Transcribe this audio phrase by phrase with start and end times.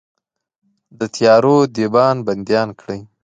[0.99, 3.01] د تیارو دیبان بنديان کړئ